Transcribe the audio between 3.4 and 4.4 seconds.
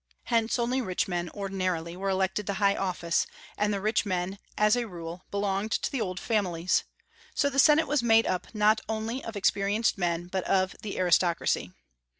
and the rich men,